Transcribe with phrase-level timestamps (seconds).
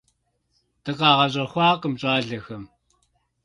[0.83, 2.63] ДыкъагъэщӀэхъуакъым щӀалэхэм.